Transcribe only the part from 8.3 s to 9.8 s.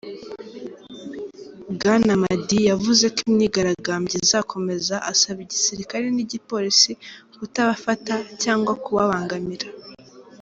cyangwa kubabangamira.